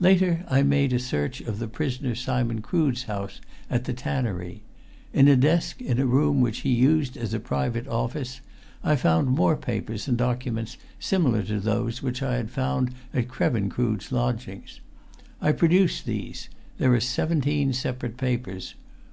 [0.00, 4.64] "Later, I made a search of the prisoner Simon Crood's house at the Tannery.
[5.12, 8.40] In a desk in a room which he uses as a private office
[8.82, 13.70] I found more papers and documents similar to those which I had found at Krevin
[13.70, 14.80] Crood's lodgings.
[15.40, 16.48] I produce these
[16.78, 18.74] there are seventeen separate papers.